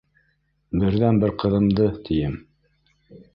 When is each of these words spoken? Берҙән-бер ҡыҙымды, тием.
Берҙән-бер 0.83 1.33
ҡыҙымды, 1.43 1.91
тием. 2.09 2.41